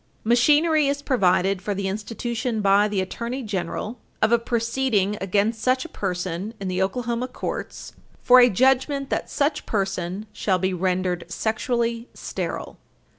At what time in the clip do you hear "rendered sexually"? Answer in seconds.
10.73-12.09